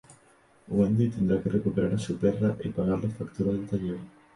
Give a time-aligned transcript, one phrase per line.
[0.69, 3.97] Wendy tendrá que recuperar a su perra y pagar la factura del taller.